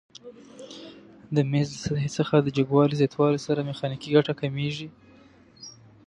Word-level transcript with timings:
د 1.35 1.37
میز 1.51 1.67
له 1.73 1.77
سطحې 1.83 2.09
څخه 2.17 2.35
د 2.39 2.47
جګوالي 2.57 2.95
زیاتوالي 3.01 3.39
سره 3.47 3.67
میخانیکي 3.69 4.09
ګټه 4.15 4.33
کمیږي؟ 4.41 4.87